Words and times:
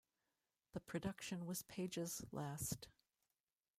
The 0.73 0.79
production 0.79 1.45
was 1.45 1.61
Page's 1.61 2.23
last. 2.31 2.87